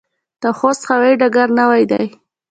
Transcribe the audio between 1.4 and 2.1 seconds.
نوی دی